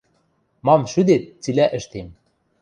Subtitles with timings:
[0.65, 2.07] –Мам шӱдет, цилӓ ӹштем...